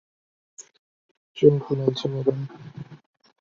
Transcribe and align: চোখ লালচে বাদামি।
চোখ 1.37 1.63
লালচে 1.77 2.07
বাদামি। 2.13 2.45